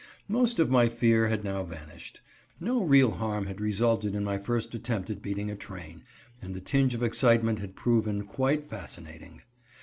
Most 0.27 0.57
of 0.57 0.71
my 0.71 0.89
fear 0.89 1.27
had 1.27 1.43
now 1.43 1.61
vanished. 1.63 2.21
No 2.59 2.81
real 2.81 3.11
harm 3.11 3.45
had 3.45 3.61
resulted 3.61 4.15
in 4.15 4.23
my 4.23 4.39
first 4.39 4.73
attempt 4.73 5.11
at 5.11 5.21
beating 5.21 5.51
a 5.51 5.55
train, 5.55 6.01
and 6.41 6.55
the 6.55 6.59
tinge 6.59 6.95
of 6.95 7.03
excitement 7.03 7.59
had 7.59 7.75
proven 7.75 8.23
quite 8.23 8.67
fascinating. 8.67 9.43